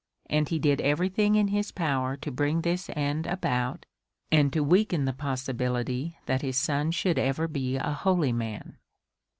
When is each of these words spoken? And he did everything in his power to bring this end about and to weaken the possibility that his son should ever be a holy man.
And 0.31 0.49
he 0.49 0.57
did 0.57 0.81
everything 0.81 1.35
in 1.35 1.49
his 1.49 1.71
power 1.71 2.17
to 2.17 2.31
bring 2.31 2.61
this 2.61 2.89
end 2.95 3.27
about 3.27 3.85
and 4.31 4.51
to 4.51 4.63
weaken 4.63 5.05
the 5.05 5.13
possibility 5.13 6.17
that 6.25 6.41
his 6.41 6.57
son 6.57 6.89
should 6.89 7.19
ever 7.19 7.47
be 7.47 7.75
a 7.75 7.91
holy 7.91 8.33
man. 8.33 8.79